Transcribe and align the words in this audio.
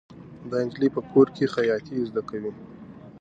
دا 0.49 0.57
نجلۍ 0.65 0.89
په 0.95 1.01
کور 1.11 1.27
کې 1.35 1.51
خیاطي 1.55 1.95
زده 2.09 2.21
کوي. 2.29 2.51